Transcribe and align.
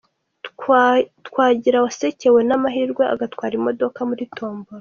Twagira 1.27 1.77
wasekewe 1.85 2.39
n'amahirwe 2.47 3.03
agatwara 3.13 3.53
imodoka 3.59 3.99
kuri 4.09 4.25
Tombola. 4.37 4.79